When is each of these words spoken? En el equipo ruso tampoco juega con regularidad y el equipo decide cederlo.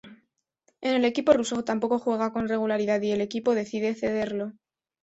En 0.81 0.95
el 0.95 1.05
equipo 1.05 1.31
ruso 1.31 1.63
tampoco 1.63 1.99
juega 1.99 2.33
con 2.33 2.47
regularidad 2.47 2.99
y 3.03 3.11
el 3.11 3.21
equipo 3.21 3.53
decide 3.53 3.93
cederlo. 3.93 4.53